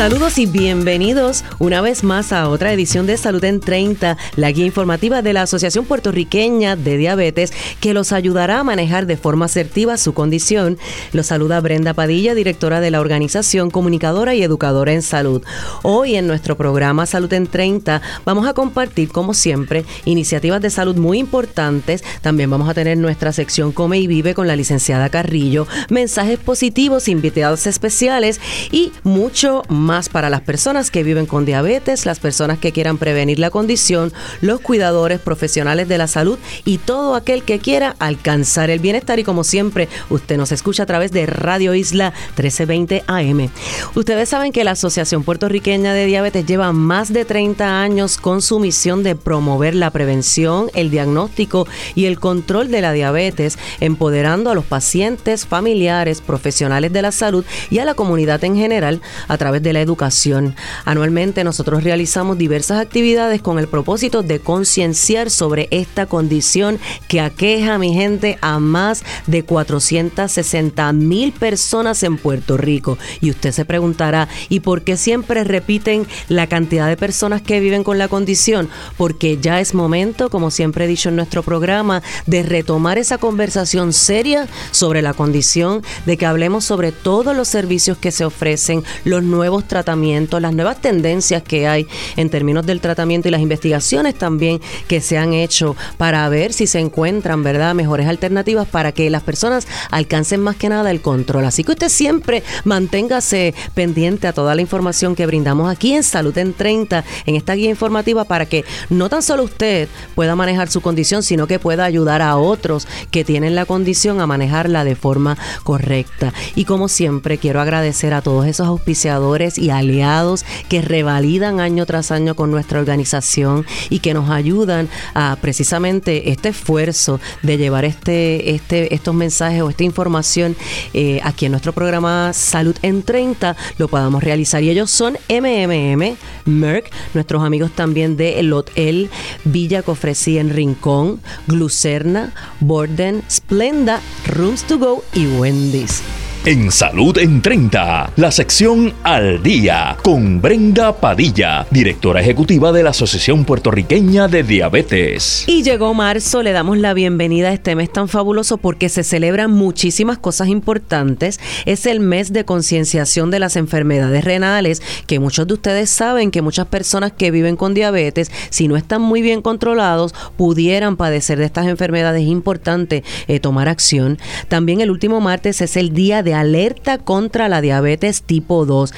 [0.00, 4.64] Saludos y bienvenidos una vez más a otra edición de Salud en 30, la guía
[4.64, 9.98] informativa de la Asociación Puertorriqueña de Diabetes que los ayudará a manejar de forma asertiva
[9.98, 10.78] su condición.
[11.12, 15.42] Los saluda Brenda Padilla, directora de la organización, comunicadora y educadora en salud.
[15.82, 20.96] Hoy en nuestro programa Salud en 30 vamos a compartir, como siempre, iniciativas de salud
[20.96, 22.02] muy importantes.
[22.22, 27.06] También vamos a tener nuestra sección Come y Vive con la licenciada Carrillo, mensajes positivos,
[27.06, 28.40] invitados especiales
[28.72, 32.96] y mucho más más para las personas que viven con diabetes, las personas que quieran
[32.96, 38.70] prevenir la condición, los cuidadores profesionales de la salud y todo aquel que quiera alcanzar
[38.70, 39.18] el bienestar.
[39.18, 43.50] Y como siempre, usted nos escucha a través de Radio Isla 1320 AM.
[43.96, 48.60] Ustedes saben que la Asociación Puertorriqueña de Diabetes lleva más de 30 años con su
[48.60, 51.66] misión de promover la prevención, el diagnóstico
[51.96, 57.44] y el control de la diabetes, empoderando a los pacientes, familiares, profesionales de la salud
[57.70, 60.54] y a la comunidad en general a través de la educación.
[60.84, 67.78] Anualmente nosotros realizamos diversas actividades con el propósito de concienciar sobre esta condición que aqueja,
[67.78, 72.98] mi gente, a más de 460 mil personas en Puerto Rico.
[73.20, 77.84] Y usted se preguntará, ¿y por qué siempre repiten la cantidad de personas que viven
[77.84, 78.68] con la condición?
[78.96, 83.92] Porque ya es momento, como siempre he dicho en nuestro programa, de retomar esa conversación
[83.92, 89.22] seria sobre la condición, de que hablemos sobre todos los servicios que se ofrecen, los
[89.22, 94.60] nuevos tratamientos, las nuevas tendencias que hay en términos del tratamiento y las investigaciones también
[94.88, 99.22] que se han hecho para ver si se encuentran, ¿verdad?, mejores alternativas para que las
[99.22, 101.44] personas alcancen más que nada el control.
[101.44, 106.36] Así que usted siempre manténgase pendiente a toda la información que brindamos aquí en Salud
[106.38, 110.80] en 30, en esta guía informativa, para que no tan solo usted pueda manejar su
[110.80, 115.36] condición, sino que pueda ayudar a otros que tienen la condición a manejarla de forma
[115.62, 116.32] correcta.
[116.54, 122.10] Y como siempre, quiero agradecer a todos esos auspiciadores y aliados que revalidan año tras
[122.10, 128.54] año con nuestra organización y que nos ayudan a precisamente este esfuerzo de llevar este,
[128.54, 130.56] este, estos mensajes o esta información
[130.94, 134.62] eh, aquí en nuestro programa Salud en 30 lo podamos realizar.
[134.62, 139.10] Y ellos son MMM, Merck, nuestros amigos también de El
[139.44, 146.02] Villa Cofresí en Rincón, Glucerna, Borden, Splenda, Rooms to Go y Wendy's.
[146.46, 152.90] En Salud en 30, la sección Al Día, con Brenda Padilla, directora ejecutiva de la
[152.90, 155.44] Asociación Puertorriqueña de Diabetes.
[155.46, 159.50] Y llegó marzo, le damos la bienvenida a este mes tan fabuloso porque se celebran
[159.50, 161.38] muchísimas cosas importantes.
[161.66, 166.40] Es el mes de concienciación de las enfermedades renales, que muchos de ustedes saben que
[166.40, 171.44] muchas personas que viven con diabetes, si no están muy bien controlados, pudieran padecer de
[171.44, 172.22] estas enfermedades.
[172.22, 174.18] Es importante eh, tomar acción.
[174.48, 178.92] También el último martes es el día de alerta contra la diabetes tipo 2.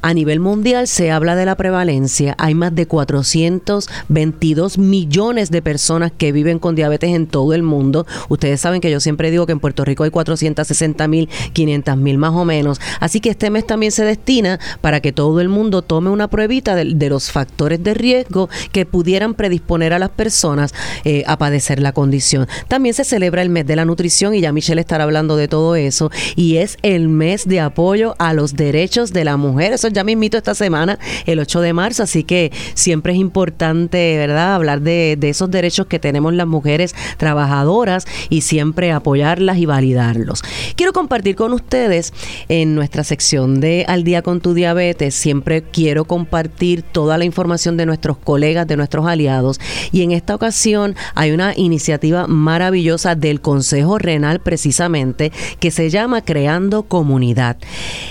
[0.00, 2.36] A nivel mundial se habla de la prevalencia.
[2.38, 8.06] Hay más de 422 millones de personas que viven con diabetes en todo el mundo.
[8.28, 12.16] Ustedes saben que yo siempre digo que en Puerto Rico hay 460 mil, 500 mil
[12.16, 12.80] más o menos.
[13.00, 16.76] Así que este mes también se destina para que todo el mundo tome una pruebita
[16.76, 20.74] de, los factores de riesgo que pudieran predisponer a las personas
[21.04, 22.46] eh, a padecer la condición.
[22.68, 25.74] También se celebra el mes de la nutrición y ya Michelle estará hablando de todo
[25.74, 26.10] eso.
[26.36, 29.72] Y es el mes de apoyo a los derechos de la mujer.
[29.72, 34.16] Eso ya me invito esta semana, el 8 de marzo, así que siempre es importante,
[34.18, 39.66] ¿verdad?, hablar de, de esos derechos que tenemos las mujeres trabajadoras y siempre apoyarlas y
[39.66, 40.42] validarlos.
[40.76, 42.12] Quiero compartir con ustedes
[42.48, 47.76] en nuestra sección de Al día con tu diabetes, siempre quiero compartir toda la información
[47.76, 49.60] de nuestros colegas, de nuestros aliados
[49.92, 56.22] y en esta ocasión hay una iniciativa maravillosa del Consejo Renal precisamente que se llama
[56.22, 56.57] Creando
[56.88, 57.56] comunidad.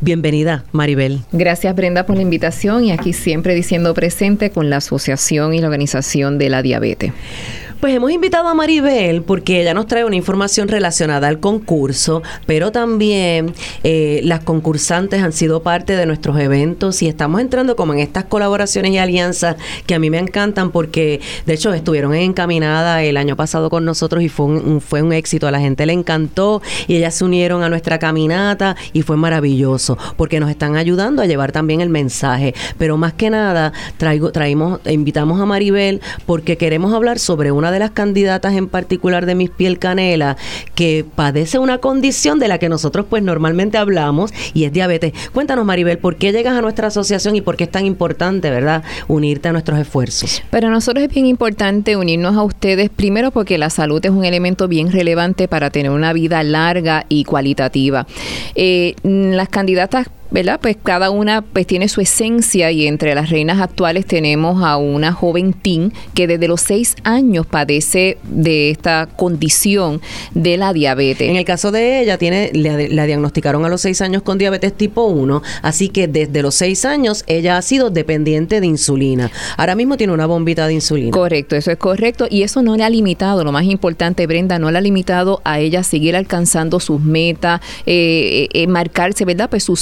[0.01, 1.21] Bienvenida, Maribel.
[1.31, 5.68] Gracias, Brenda, por la invitación y aquí siempre diciendo presente con la Asociación y la
[5.68, 7.13] Organización de la Diabetes.
[7.80, 12.74] Pues hemos invitado a Maribel porque ella nos trae una información relacionada al concurso, pero
[12.74, 13.54] también
[13.86, 18.26] eh, las concursantes han sido parte de nuestros eventos y estamos entrando como en estas
[18.26, 19.56] colaboraciones y alianzas
[19.88, 24.24] que a mí me encantan porque de hecho estuvieron encaminadas el año pasado con nosotros
[24.24, 27.64] y fue un, fue un éxito, a la gente le encantó y ellas se unieron
[27.64, 32.54] a nuestra caminata y fue maravilloso porque nos están ayudando a llevar también el mensaje,
[32.78, 37.80] pero más que nada traigo, traímos, invitamos a Maribel porque queremos hablar sobre una de
[37.80, 40.38] las candidatas en particular de Mis Piel Canela
[40.75, 45.13] que padece una condición de la que nosotros pues normalmente hablamos y es diabetes.
[45.33, 48.83] Cuéntanos Maribel, ¿por qué llegas a nuestra asociación y por qué es tan importante, verdad,
[49.07, 50.42] unirte a nuestros esfuerzos?
[50.50, 54.68] Para nosotros es bien importante unirnos a ustedes, primero porque la salud es un elemento
[54.68, 58.07] bien relevante para tener una vida larga y cualitativa.
[58.56, 60.60] Eh, las candidatas ¿verdad?
[60.62, 65.12] Pues cada una pues tiene su esencia y entre las reinas actuales tenemos a una
[65.14, 70.02] joven teen que desde los seis años padece de esta condición
[70.34, 71.30] de la diabetes.
[71.30, 75.06] En el caso de ella, tiene, la diagnosticaron a los seis años con diabetes tipo
[75.06, 79.31] 1, así que desde los seis años ella ha sido dependiente de insulina.
[79.58, 81.12] Ahora mismo tiene una bombita de insulina.
[81.12, 82.28] Correcto, eso es correcto.
[82.30, 85.60] Y eso no le ha limitado, lo más importante, Brenda, no le ha limitado a
[85.60, 89.50] ella seguir alcanzando sus metas, eh, eh, marcarse, ¿verdad?
[89.50, 89.76] Pues su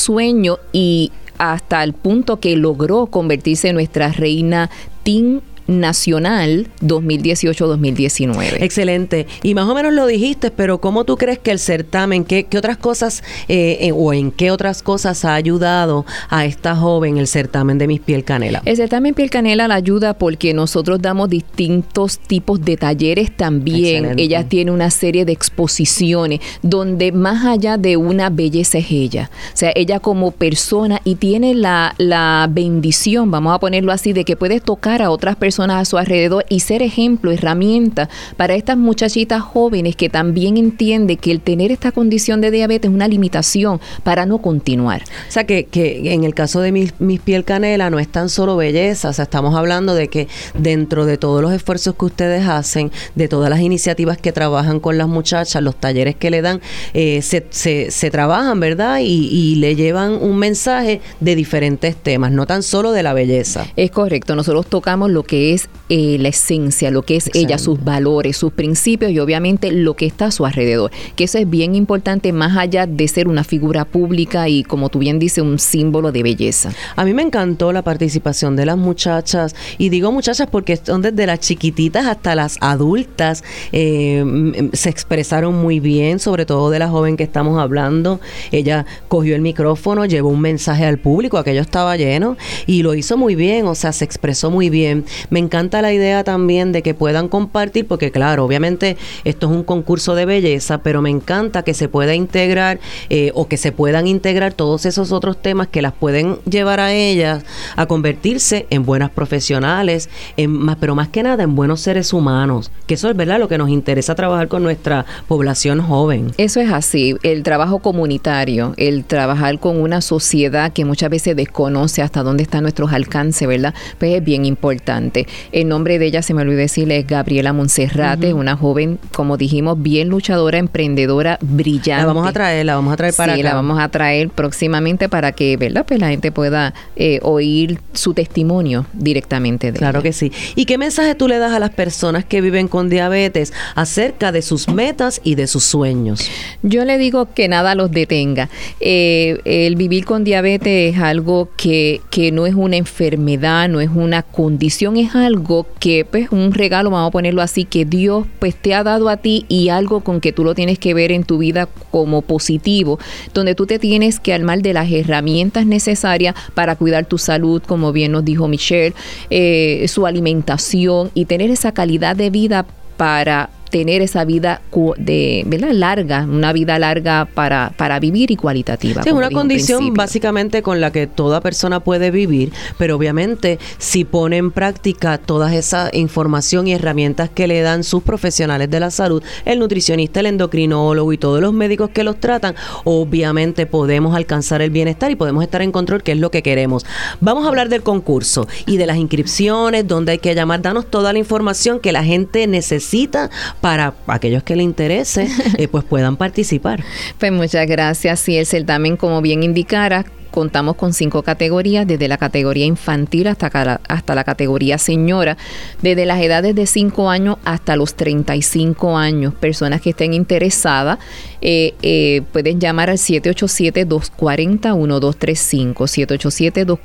[0.72, 4.70] y hasta el punto que logró convertirse en nuestra reina
[5.04, 8.62] Tin nacional 2018-2019.
[8.62, 9.28] Excelente.
[9.44, 12.58] Y más o menos lo dijiste, pero ¿cómo tú crees que el certamen, qué, qué
[12.58, 17.28] otras cosas eh, eh, o en qué otras cosas ha ayudado a esta joven el
[17.28, 18.62] certamen de Mis Piel Canela?
[18.66, 24.18] El certamen Piel Canela la ayuda porque nosotros damos distintos tipos de talleres también.
[24.18, 29.30] Ella tiene una serie de exposiciones donde más allá de una belleza es ella.
[29.54, 34.24] O sea, ella como persona y tiene la, la bendición, vamos a ponerlo así, de
[34.24, 38.78] que puede tocar a otras personas a su alrededor y ser ejemplo, herramienta para estas
[38.78, 43.80] muchachitas jóvenes que también entiende que el tener esta condición de diabetes es una limitación
[44.04, 45.02] para no continuar.
[45.02, 48.30] O sea, que, que en el caso de mis, mis piel canela no es tan
[48.30, 52.48] solo belleza, o sea, estamos hablando de que dentro de todos los esfuerzos que ustedes
[52.48, 56.62] hacen, de todas las iniciativas que trabajan con las muchachas, los talleres que le dan,
[56.94, 59.00] eh, se, se, se, trabajan, ¿verdad?
[59.02, 63.66] Y, y le llevan un mensaje de diferentes temas, no tan solo de la belleza.
[63.76, 67.84] Es correcto, nosotros tocamos lo que es eh, la esencia, lo que es ella, sus
[67.84, 70.92] valores, sus principios y obviamente lo que está a su alrededor.
[71.16, 75.00] Que eso es bien importante más allá de ser una figura pública y como tú
[75.00, 76.72] bien dices, un símbolo de belleza.
[76.96, 81.26] A mí me encantó la participación de las muchachas y digo muchachas porque son desde
[81.26, 87.18] las chiquititas hasta las adultas eh, se expresaron muy bien, sobre todo de la joven
[87.18, 88.20] que estamos hablando.
[88.52, 93.18] Ella cogió el micrófono, llevó un mensaje al público, aquello estaba lleno y lo hizo
[93.18, 96.94] muy bien, o sea, se expresó muy bien Me encanta la idea también de que
[96.94, 101.74] puedan compartir, porque claro, obviamente esto es un concurso de belleza, pero me encanta que
[101.74, 102.80] se pueda integrar
[103.10, 106.94] eh, o que se puedan integrar todos esos otros temas que las pueden llevar a
[106.94, 107.44] ellas
[107.76, 112.72] a convertirse en buenas profesionales, en más, pero más que nada en buenos seres humanos,
[112.86, 116.32] que eso es verdad lo que nos interesa trabajar con nuestra población joven.
[116.38, 122.02] Eso es así, el trabajo comunitario, el trabajar con una sociedad que muchas veces desconoce
[122.02, 123.74] hasta dónde están nuestros alcances, ¿verdad?
[123.98, 125.17] Pues es bien importante.
[125.52, 129.82] El nombre de ella, se me olvidó decirle, es Gabriela Monserrate, una joven, como dijimos,
[129.82, 132.02] bien luchadora, emprendedora, brillante.
[132.02, 135.10] La vamos a traer, la vamos a traer para sí, la vamos a traer próximamente
[135.10, 135.86] para que, ¿verdad?
[135.88, 140.32] Pues la gente pueda eh, oír su testimonio directamente de Claro que sí.
[140.56, 144.42] ¿Y qué mensaje tú le das a las personas que viven con diabetes acerca de
[144.42, 146.30] sus metas y de sus sueños?
[146.64, 148.50] Yo le digo que nada los detenga.
[148.80, 153.90] Eh, el vivir con diabetes es algo que, que no es una enfermedad, no es
[153.94, 158.56] una condición, es algo que, pues, un regalo, vamos a ponerlo así, que Dios, pues,
[158.56, 161.24] te ha dado a ti y algo con que tú lo tienes que ver en
[161.24, 163.00] tu vida como positivo,
[163.34, 167.92] donde tú te tienes que armar de las herramientas necesarias para cuidar tu salud, como
[167.92, 168.94] bien nos dijo Michelle,
[169.30, 172.66] eh, su alimentación y tener esa calidad de vida
[172.98, 174.62] para tener esa vida
[174.98, 175.72] de ¿verdad?
[175.72, 179.04] larga, una vida larga para, para vivir y cualitativa.
[179.04, 184.38] Sí, una condición básicamente con la que toda persona puede vivir, pero obviamente si pone
[184.38, 189.24] en práctica toda esa información y herramientas que le dan sus profesionales de la salud,
[189.46, 194.70] el nutricionista, el endocrinólogo y todos los médicos que los tratan, obviamente podemos alcanzar el
[194.70, 196.86] bienestar y podemos estar en control, que es lo que queremos.
[197.20, 201.14] Vamos a hablar del concurso y de las inscripciones, donde hay que llamar, danos toda
[201.14, 203.30] la información que la gente necesita
[203.62, 206.84] para aquellos que le interese, eh, pues puedan participar.
[207.20, 208.28] Pues muchas gracias.
[208.30, 210.06] Y el certamen, como bien indicara,
[210.38, 215.36] contamos con cinco categorías, desde la categoría infantil hasta, hasta la categoría señora,
[215.82, 219.34] desde las edades de 5 años hasta los 35 años.
[219.34, 221.00] Personas que estén interesadas
[221.42, 225.74] eh, eh, pueden llamar al 787-240-1235,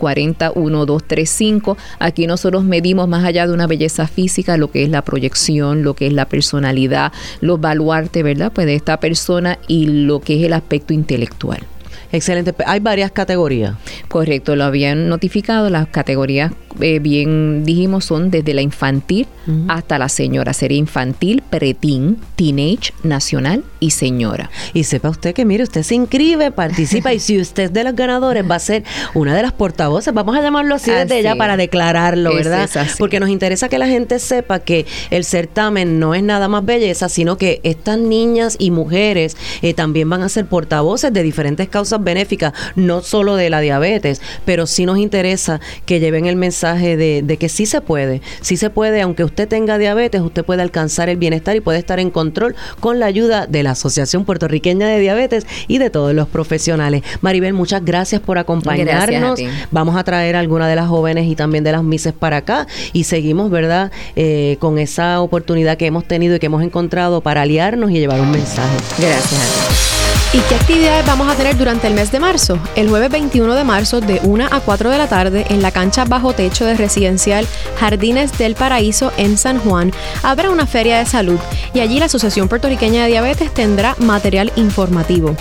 [0.00, 1.76] 787-240-1235.
[1.98, 5.92] Aquí nosotros medimos más allá de una belleza física lo que es la proyección, lo
[5.92, 8.50] que es la personalidad, los baluartes, ¿verdad?
[8.50, 11.66] Pues de esta persona y lo que es el aspecto intelectual.
[12.12, 12.54] Excelente.
[12.66, 13.74] Hay varias categorías.
[14.08, 15.70] Correcto, lo habían notificado.
[15.70, 19.26] Las categorías, eh, bien dijimos, son desde la infantil
[19.68, 20.52] hasta la señora.
[20.52, 24.50] Sería infantil, preteen, teenage, nacional y señora.
[24.72, 27.96] Y sepa usted que, mire, usted se inscribe, participa y si usted es de los
[27.96, 30.14] ganadores va a ser una de las portavoces.
[30.14, 32.68] Vamos a llamarlo así, desde ella para declararlo, ¿verdad?
[32.98, 37.08] Porque nos interesa que la gente sepa que el certamen no es nada más belleza,
[37.08, 42.01] sino que estas niñas y mujeres eh, también van a ser portavoces de diferentes causas
[42.02, 47.36] benéficas, no solo de la diabetes, pero sí nos interesa que lleven el mensaje de,
[47.38, 51.16] que sí se puede, sí se puede, aunque usted tenga diabetes, usted puede alcanzar el
[51.16, 55.46] bienestar y puede estar en control con la ayuda de la Asociación Puertorriqueña de Diabetes
[55.68, 57.02] y de todos los profesionales.
[57.20, 59.40] Maribel, muchas gracias por acompañarnos.
[59.70, 62.66] Vamos a traer a alguna de las jóvenes y también de las mises para acá
[62.92, 67.42] y seguimos, ¿verdad?, eh, con esa oportunidad que hemos tenido y que hemos encontrado para
[67.42, 68.76] aliarnos y llevar un mensaje.
[68.98, 69.91] Gracias.
[70.34, 72.58] ¿Y qué actividades vamos a tener durante el mes de marzo?
[72.74, 76.06] El jueves 21 de marzo de 1 a 4 de la tarde en la cancha
[76.06, 77.46] bajo techo de residencial
[77.78, 81.38] Jardines del Paraíso en San Juan habrá una feria de salud
[81.74, 85.36] y allí la Asociación Puertorriqueña de Diabetes tendrá material informativo.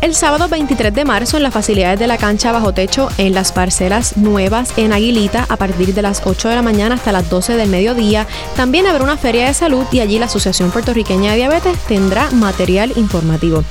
[0.00, 3.52] El sábado 23 de marzo en las facilidades de la cancha bajo techo en las
[3.52, 7.56] parcelas nuevas en Aguilita a partir de las 8 de la mañana hasta las 12
[7.56, 11.78] del mediodía también habrá una feria de salud y allí la Asociación Puertorriqueña de Diabetes
[11.86, 13.62] tendrá material informativo.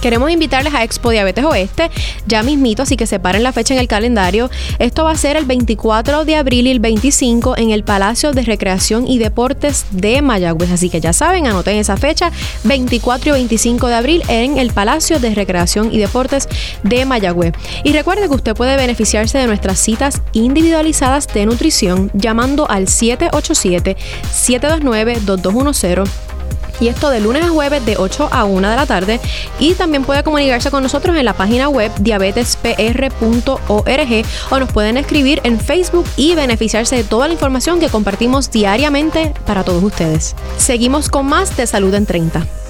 [0.00, 1.90] Queremos invitarles a Expo Diabetes Oeste,
[2.26, 4.50] ya mismito, así que separen la fecha en el calendario.
[4.78, 8.42] Esto va a ser el 24 de abril y el 25 en el Palacio de
[8.42, 10.70] Recreación y Deportes de Mayagüez.
[10.70, 12.30] Así que ya saben, anoten esa fecha,
[12.64, 16.48] 24 y 25 de abril en el Palacio de Recreación y Deportes
[16.82, 17.54] de Mayagüez.
[17.84, 23.96] Y recuerde que usted puede beneficiarse de nuestras citas individualizadas de nutrición llamando al 787
[24.30, 26.35] 729 2210
[26.80, 29.20] y esto de lunes a jueves de 8 a 1 de la tarde
[29.58, 35.40] y también puede comunicarse con nosotros en la página web diabetespr.org o nos pueden escribir
[35.44, 40.34] en Facebook y beneficiarse de toda la información que compartimos diariamente para todos ustedes.
[40.58, 42.65] Seguimos con más de Salud en 30.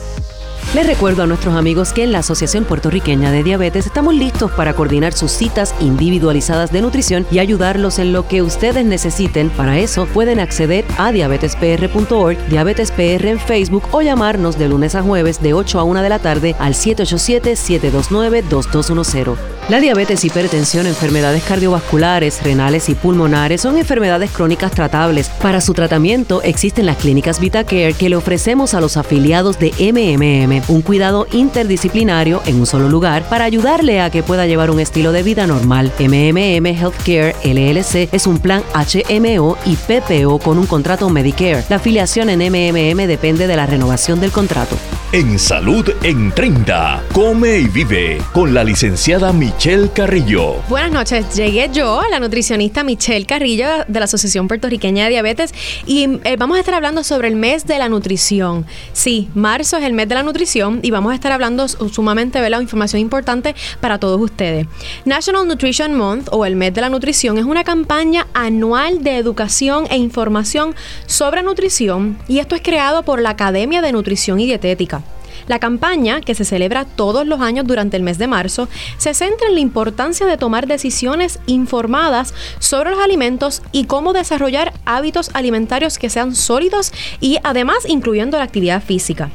[0.75, 4.75] Les recuerdo a nuestros amigos que en la Asociación Puertorriqueña de Diabetes estamos listos para
[4.75, 9.49] coordinar sus citas individualizadas de nutrición y ayudarlos en lo que ustedes necesiten.
[9.49, 15.41] Para eso pueden acceder a diabetespr.org, diabetespr en Facebook o llamarnos de lunes a jueves
[15.41, 19.37] de 8 a 1 de la tarde al 787-729-2210.
[19.69, 25.29] La diabetes, hipertensión, enfermedades cardiovasculares, renales y pulmonares son enfermedades crónicas tratables.
[25.29, 30.56] Para su tratamiento existen las clínicas VitaCare que le ofrecemos a los afiliados de MMM
[30.69, 35.13] un cuidado interdisciplinario en un solo lugar para ayudarle a que pueda llevar un estilo
[35.13, 35.93] de vida normal.
[35.99, 41.65] MMM Healthcare LLC es un plan HMO y PPO con un contrato Medicare.
[41.69, 44.77] La afiliación en MMM depende de la renovación del contrato.
[45.17, 50.57] En Salud en 30, come y vive con la licenciada Michelle Carrillo.
[50.69, 55.55] Buenas noches, llegué yo, la nutricionista Michelle Carrillo de la Asociación Puertorriqueña de Diabetes
[55.87, 58.67] y eh, vamos a estar hablando sobre el mes de la nutrición.
[58.93, 62.51] Sí, marzo es el mes de la nutrición y vamos a estar hablando sumamente de
[62.51, 64.67] la información importante para todos ustedes.
[65.07, 69.87] National Nutrition Month o el mes de la nutrición es una campaña anual de educación
[69.89, 70.75] e información
[71.07, 75.06] sobre nutrición y esto es creado por la Academia de Nutrición y Dietética.
[75.47, 79.49] La campaña, que se celebra todos los años durante el mes de marzo, se centra
[79.49, 85.99] en la importancia de tomar decisiones informadas sobre los alimentos y cómo desarrollar hábitos alimentarios
[85.99, 89.31] que sean sólidos y además incluyendo la actividad física.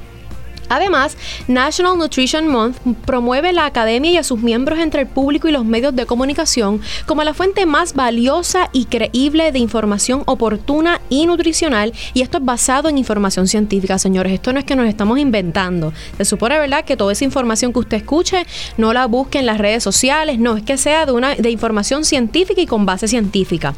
[0.70, 5.52] Además, National Nutrition Month promueve la academia y a sus miembros entre el público y
[5.52, 11.26] los medios de comunicación como la fuente más valiosa y creíble de información oportuna y
[11.26, 11.94] nutricional.
[12.14, 14.34] Y esto es basado en información científica, señores.
[14.34, 15.92] Esto no es que nos estamos inventando.
[16.18, 18.46] Se supone, ¿verdad?, que toda esa información que usted escuche
[18.78, 20.40] no la busque en las redes sociales.
[20.40, 23.74] No, es que sea de, una, de información científica y con base científica.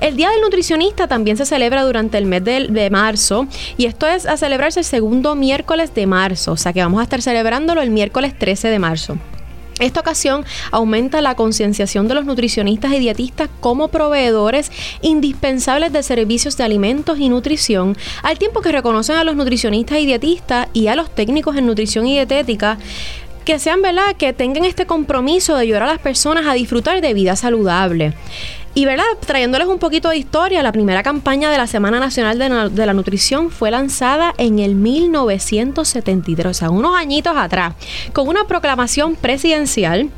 [0.00, 3.46] El Día del Nutricionista también se celebra durante el mes de, de marzo.
[3.76, 7.04] Y esto es a celebrarse el segundo miércoles de marzo o sea que vamos a
[7.04, 9.18] estar celebrándolo el miércoles 13 de marzo.
[9.80, 14.70] Esta ocasión aumenta la concienciación de los nutricionistas y dietistas como proveedores
[15.02, 20.06] indispensables de servicios de alimentos y nutrición, al tiempo que reconocen a los nutricionistas y
[20.06, 22.78] dietistas y a los técnicos en nutrición y dietética
[23.44, 27.12] que sean, ¿verdad?, que tengan este compromiso de ayudar a las personas a disfrutar de
[27.12, 28.14] vida saludable.
[28.76, 32.38] Y verdad, trayéndoles un poquito de historia, la primera campaña de la Semana Nacional
[32.74, 37.74] de, la Nutrición fue lanzada en el 1973, o sea, unos añitos atrás,
[38.12, 40.10] con una proclamación presidencial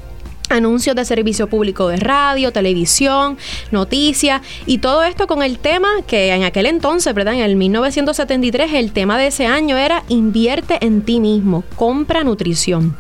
[0.49, 3.37] anuncios de servicio público de radio, televisión,
[3.73, 7.35] noticias y todo esto con el tema que en aquel entonces, ¿verdad?
[7.35, 12.97] En el 1973 el tema de ese año era invierte en ti mismo, compra nutrición.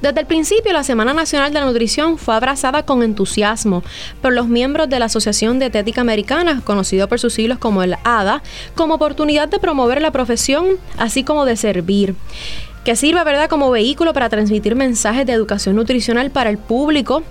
[0.00, 3.82] Desde el principio, la Semana Nacional de la Nutrición fue abrazada con entusiasmo
[4.22, 8.42] por los miembros de la Asociación Dietética Americana, conocido por sus siglos como el ADA,
[8.74, 12.14] como oportunidad de promover la profesión, así como de servir
[12.84, 17.22] que sirva, ¿verdad?, como vehículo para transmitir mensajes de educación nutricional para el público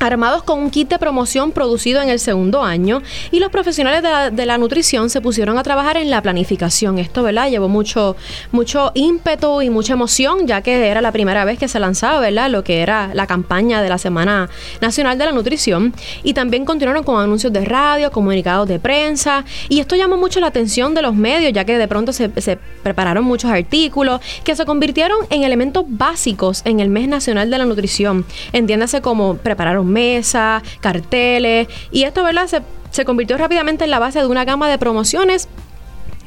[0.00, 4.46] armados con un kit de promoción producido en el segundo año y los profesionales de
[4.46, 6.98] la, nutrición se pusieron a trabajar en la planificación.
[6.98, 7.48] Esto, ¿verdad?
[7.48, 8.16] Llevó mucho,
[8.50, 12.50] mucho ímpetu y mucha emoción, ya que era la primera vez que se lanzaba, ¿verdad?
[12.50, 14.48] Lo que era la campaña de la Semana
[14.80, 15.94] Nacional de la Nutrición.
[16.24, 19.44] Y también continuaron con anuncios de radio, comunicados de prensa.
[19.68, 22.58] Y esto llamó mucho la atención de los medios, ya que de pronto se, se
[22.82, 27.64] prepararon muchos artículos que se convirtieron en elementos básicos en el mes nacional de la
[27.64, 28.24] nutrición.
[28.52, 32.46] Entiéndase como prepararon mesa, carteles, y esto, ¿verdad?
[32.46, 35.48] Se, se convirtió rápidamente en la base de una gama de promociones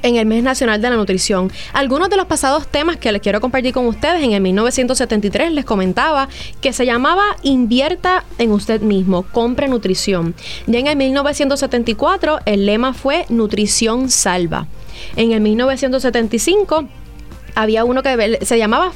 [0.04, 1.52] en el Mes Nacional de la Nutrición.
[1.74, 5.66] Algunos de los pasados temas que les quiero compartir con ustedes, en el 1973 les
[5.66, 6.28] comentaba
[6.60, 10.36] que se llamaba Invierta en usted mismo, compre nutrición.
[10.68, 14.68] Ya en el 1974 el lema fue Nutrición Salva.
[15.16, 16.88] En el 1975
[17.56, 18.92] había uno que se llamaba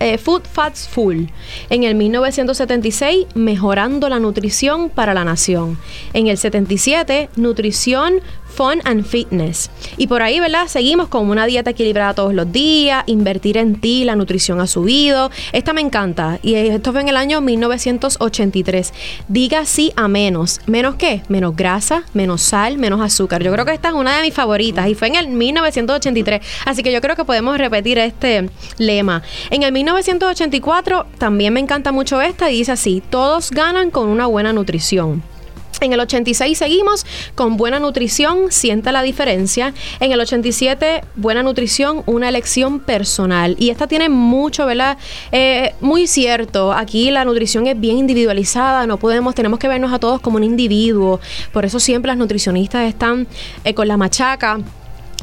[0.00, 1.24] eh, Food Fats Full.
[1.70, 5.78] En el 1976, Mejorando la Nutrición para la Nación.
[6.12, 8.20] En el 77, Nutrición
[8.56, 9.70] Fun and Fitness.
[9.98, 10.66] Y por ahí, ¿verdad?
[10.66, 15.30] Seguimos con una dieta equilibrada todos los días, invertir en ti, la nutrición ha subido.
[15.52, 16.38] Esta me encanta.
[16.42, 18.94] Y esto fue en el año 1983.
[19.28, 20.60] Diga sí a menos.
[20.66, 21.22] ¿Menos qué?
[21.28, 23.42] Menos grasa, menos sal, menos azúcar.
[23.42, 26.40] Yo creo que esta es una de mis favoritas y fue en el 1983.
[26.64, 29.22] Así que yo creo que podemos repetir este lema.
[29.50, 34.26] En el 1984 también me encanta mucho esta y dice así, todos ganan con una
[34.26, 35.35] buena nutrición.
[35.80, 39.74] En el 86 seguimos con buena nutrición, sienta la diferencia.
[40.00, 43.56] En el 87, buena nutrición, una elección personal.
[43.58, 44.98] Y esta tiene mucho, ¿verdad?
[45.32, 46.72] Eh, muy cierto.
[46.72, 48.86] Aquí la nutrición es bien individualizada.
[48.86, 51.20] No podemos, tenemos que vernos a todos como un individuo.
[51.52, 53.26] Por eso siempre las nutricionistas están
[53.64, 54.60] eh, con la machaca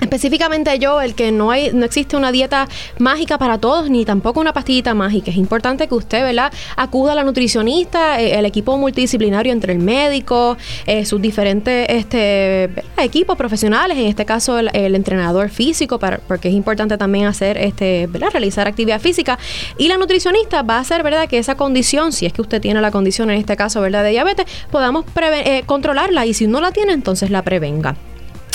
[0.03, 2.67] específicamente yo, el que no hay, no existe una dieta
[2.99, 5.31] mágica para todos, ni tampoco una pastillita mágica.
[5.31, 9.79] Es importante que usted, ¿verdad?, acuda a la nutricionista, eh, el equipo multidisciplinario entre el
[9.79, 16.49] médico, eh, sus diferentes este, equipos profesionales, en este caso el, entrenador físico, para, porque
[16.49, 19.39] es importante también hacer, este, ¿verdad?, realizar actividad física.
[19.77, 22.81] Y la nutricionista va a hacer, ¿verdad?, que esa condición, si es que usted tiene
[22.81, 26.71] la condición, en este caso, ¿verdad?, de diabetes, podamos eh, controlarla y si no la
[26.71, 27.95] tiene, entonces la prevenga.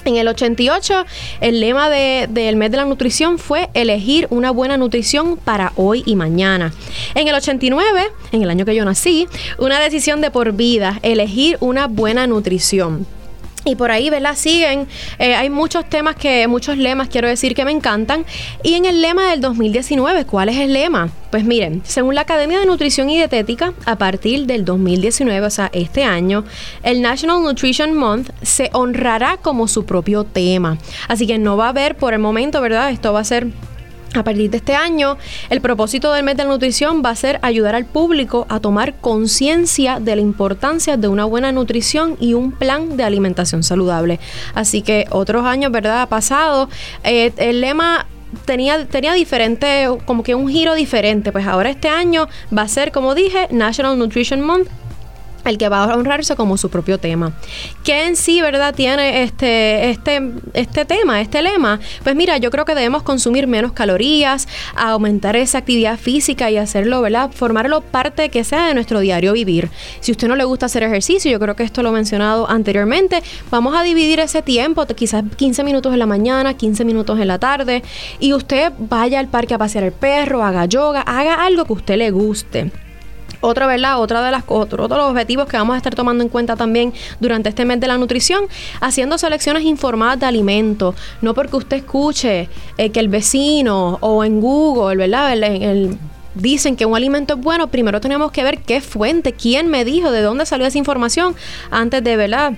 [0.09, 1.05] En el 88,
[1.43, 6.17] el lema del mes de la nutrición fue elegir una buena nutrición para hoy y
[6.17, 6.73] mañana.
[7.15, 11.59] En el 89, en el año que yo nací, una decisión de por vida, elegir
[11.61, 13.18] una buena nutrición.
[13.69, 14.35] Y por ahí, ¿verdad?
[14.35, 14.89] Siguen.
[15.19, 18.25] Eh, hay muchos temas que, muchos lemas, quiero decir, que me encantan.
[18.63, 21.11] Y en el lema del 2019, ¿cuál es el lema?
[21.31, 25.69] Pues miren, según la Academia de Nutrición y Dietética, a partir del 2019, o sea,
[25.75, 26.45] este año,
[26.83, 30.79] el National Nutrition Month se honrará como su propio tema.
[31.07, 32.91] Así que no va a haber por el momento, ¿verdad?
[32.91, 33.49] Esto va a ser
[34.15, 35.19] a partir de este año,
[35.51, 40.01] el propósito del mes de nutrición va a ser ayudar al público a tomar conciencia
[40.01, 44.19] de la importancia de una buena nutrición y un plan de alimentación saludable.
[44.55, 46.09] Así que otros años, ¿verdad?
[46.09, 46.69] Pasado.
[47.05, 48.07] Eh, el lema
[48.45, 51.33] tenía, tenía diferente, como que un giro diferente.
[51.33, 54.69] Pues ahora este año va a ser, como dije, National Nutrition Month
[55.51, 57.33] el que va a honrarse como su propio tema.
[57.85, 61.81] ¿Qué en sí, verdad, tiene este, este, este tema, este lema?
[62.03, 67.01] Pues mira, yo creo que debemos consumir menos calorías, aumentar esa actividad física y hacerlo,
[67.01, 67.31] ¿verdad?
[67.33, 69.71] Formarlo parte que sea de nuestro diario vivir.
[70.01, 72.49] Si a usted no le gusta hacer ejercicio, yo creo que esto lo he mencionado
[72.49, 77.29] anteriormente, vamos a dividir ese tiempo, quizás 15 minutos en la mañana, 15 minutos en
[77.29, 77.83] la tarde,
[78.21, 81.97] y usted vaya al parque a pasear el perro, haga yoga, haga algo que usted
[81.97, 82.71] le guste.
[83.41, 84.01] Otra, ¿verdad?
[84.01, 86.93] Otra de las otro, de los objetivos que vamos a estar tomando en cuenta también
[87.21, 88.45] durante este mes de la nutrición,
[88.81, 94.41] haciendo selecciones informadas de alimentos, no porque usted escuche eh, que el vecino o en
[94.41, 95.37] Google, ¿verdad?
[96.35, 100.11] dicen que un alimento es bueno, primero tenemos que ver qué fuente, quién me dijo,
[100.11, 101.35] de dónde salió esa información
[101.71, 102.53] antes de, ¿verdad?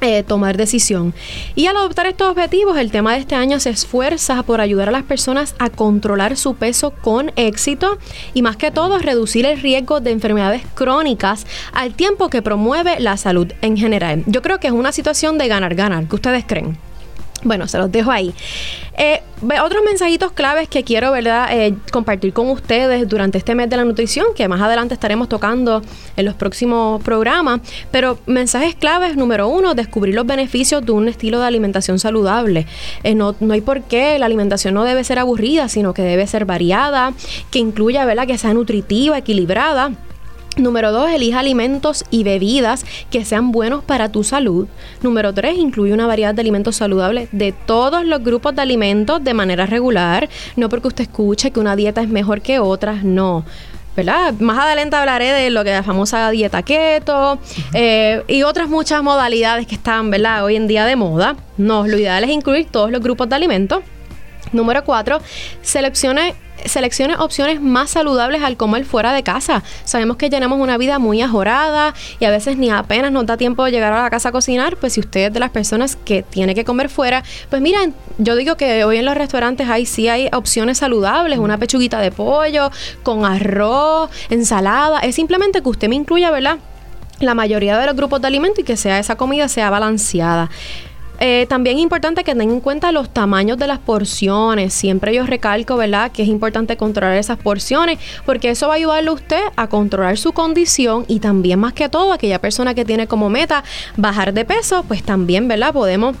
[0.00, 1.12] Eh, tomar decisión.
[1.56, 4.92] Y al adoptar estos objetivos, el tema de este año se esfuerza por ayudar a
[4.92, 7.98] las personas a controlar su peso con éxito
[8.32, 13.16] y más que todo reducir el riesgo de enfermedades crónicas al tiempo que promueve la
[13.16, 14.22] salud en general.
[14.26, 16.06] Yo creo que es una situación de ganar-ganar.
[16.06, 16.78] ¿Qué ustedes creen?
[17.44, 18.34] Bueno, se los dejo ahí.
[18.96, 19.22] Eh,
[19.62, 23.84] otros mensajitos claves que quiero, ¿verdad?, eh, compartir con ustedes durante este mes de la
[23.84, 25.82] nutrición, que más adelante estaremos tocando
[26.16, 27.60] en los próximos programas.
[27.92, 32.66] Pero mensajes claves, número uno, descubrir los beneficios de un estilo de alimentación saludable.
[33.04, 36.26] Eh, no, no hay por qué, la alimentación no debe ser aburrida, sino que debe
[36.26, 37.12] ser variada,
[37.52, 39.92] que incluya, ¿verdad?, que sea nutritiva, equilibrada
[40.56, 44.66] Número 2, elija alimentos y bebidas que sean buenos para tu salud.
[45.02, 49.34] Número 3, incluye una variedad de alimentos saludables de todos los grupos de alimentos de
[49.34, 50.28] manera regular.
[50.56, 53.44] No porque usted escuche que una dieta es mejor que otras, no.
[53.94, 54.32] ¿verdad?
[54.38, 57.40] Más adelante hablaré de lo que es la famosa dieta keto
[57.74, 60.44] eh, y otras muchas modalidades que están, ¿verdad?
[60.44, 61.34] Hoy en día de moda.
[61.56, 63.82] No, lo ideal es incluir todos los grupos de alimentos.
[64.52, 65.20] Número 4,
[65.62, 69.62] seleccione seleccione opciones más saludables al comer fuera de casa.
[69.84, 73.64] Sabemos que tenemos una vida muy ajorada y a veces ni apenas nos da tiempo
[73.64, 76.22] de llegar a la casa a cocinar, pues si usted es de las personas que
[76.22, 80.08] tiene que comer fuera, pues miren, yo digo que hoy en los restaurantes hay sí
[80.08, 82.70] hay opciones saludables, una pechuguita de pollo
[83.02, 86.58] con arroz, ensalada, es simplemente que usted me incluya, ¿verdad?
[87.20, 90.50] la mayoría de los grupos de alimentos y que sea esa comida sea balanceada.
[91.20, 94.72] Eh, también es importante que tengan en cuenta los tamaños de las porciones.
[94.72, 99.10] Siempre yo recalco, ¿verdad?, que es importante controlar esas porciones porque eso va a ayudarle
[99.10, 103.06] a usted a controlar su condición y también más que todo aquella persona que tiene
[103.06, 103.64] como meta
[103.96, 106.16] bajar de peso, pues también, ¿verdad?, podemos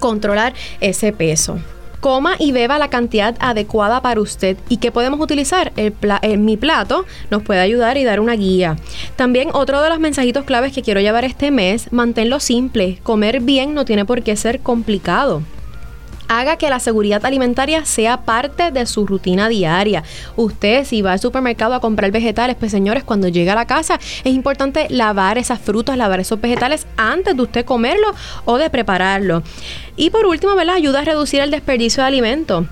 [0.00, 1.58] controlar ese peso
[2.06, 5.72] coma y beba la cantidad adecuada para usted y que podemos utilizar.
[5.74, 5.92] El
[6.22, 8.76] en mi plato nos puede ayudar y dar una guía.
[9.16, 13.00] También otro de los mensajitos claves que quiero llevar este mes, manténlo simple.
[13.02, 15.42] Comer bien no tiene por qué ser complicado
[16.28, 20.02] haga que la seguridad alimentaria sea parte de su rutina diaria.
[20.36, 23.98] Usted si va al supermercado a comprar vegetales, pues señores, cuando llega a la casa
[24.24, 29.42] es importante lavar esas frutas, lavar esos vegetales antes de usted comerlo o de prepararlo.
[29.96, 30.76] Y por último, ¿verdad?
[30.76, 32.66] Ayuda a reducir el desperdicio de alimentos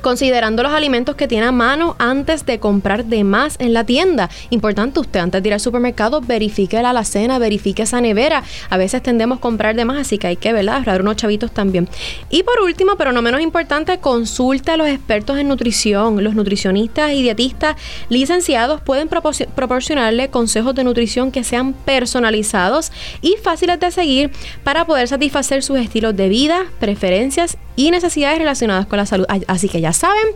[0.00, 4.30] considerando los alimentos que tiene a mano antes de comprar de más en la tienda.
[4.50, 8.42] Importante usted antes de ir al supermercado verifique la alacena, verifique esa nevera.
[8.68, 10.76] A veces tendemos a comprar de más, así que hay que, ¿verdad?
[10.76, 11.88] Ahorrar unos chavitos también.
[12.30, 16.22] Y por último, pero no menos importante, consulte a los expertos en nutrición.
[16.22, 17.76] Los nutricionistas y dietistas
[18.08, 24.30] licenciados pueden proporcionarle consejos de nutrición que sean personalizados y fáciles de seguir
[24.64, 29.26] para poder satisfacer sus estilos de vida, preferencias y necesidades relacionadas con la salud.
[29.46, 30.26] Así que ya saben,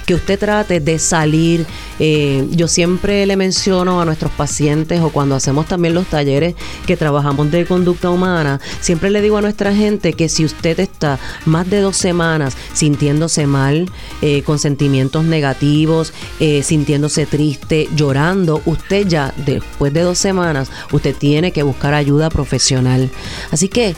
[0.05, 1.65] que usted trate de salir.
[1.99, 6.55] Eh, yo siempre le menciono a nuestros pacientes o cuando hacemos también los talleres
[6.85, 11.19] que trabajamos de conducta humana, siempre le digo a nuestra gente que si usted está
[11.45, 13.89] más de dos semanas sintiéndose mal,
[14.21, 21.15] eh, con sentimientos negativos, eh, sintiéndose triste, llorando, usted ya después de dos semanas, usted
[21.15, 23.09] tiene que buscar ayuda profesional.
[23.51, 23.95] Así que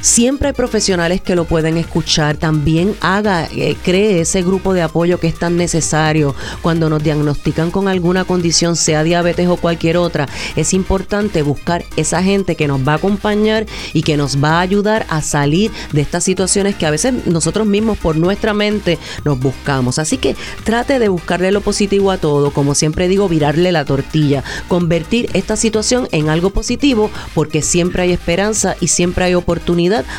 [0.00, 2.36] Siempre hay profesionales que lo pueden escuchar.
[2.36, 7.70] También haga, eh, cree ese grupo de apoyo que es tan necesario cuando nos diagnostican
[7.70, 10.28] con alguna condición, sea diabetes o cualquier otra.
[10.56, 14.60] Es importante buscar esa gente que nos va a acompañar y que nos va a
[14.60, 19.38] ayudar a salir de estas situaciones que a veces nosotros mismos por nuestra mente nos
[19.38, 19.98] buscamos.
[19.98, 22.52] Así que trate de buscarle lo positivo a todo.
[22.52, 24.44] Como siempre digo, virarle la tortilla.
[24.68, 29.34] Convertir esta situación en algo positivo porque siempre hay esperanza y siempre hay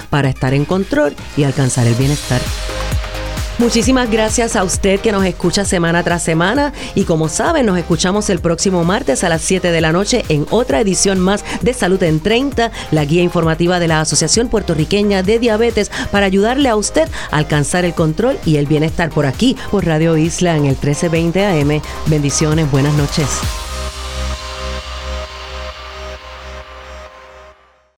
[0.10, 2.42] para estar en control y alcanzar el bienestar.
[3.60, 8.30] Muchísimas gracias a usted que nos escucha semana tras semana y como saben nos escuchamos
[8.30, 12.02] el próximo martes a las 7 de la noche en otra edición más de Salud
[12.04, 17.10] en 30, la guía informativa de la Asociación Puertorriqueña de Diabetes para ayudarle a usted
[17.32, 21.46] a alcanzar el control y el bienestar por aquí por Radio Isla en el 1320
[21.46, 21.82] AM.
[22.08, 23.28] Bendiciones, buenas noches.